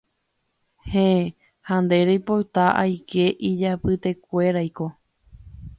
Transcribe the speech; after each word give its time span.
Héẽ 0.91 1.25
ha 1.67 1.75
nde 1.83 1.95
reipota 2.07 2.63
aike 2.83 3.25
ijapytepekuéraiko 3.49 4.85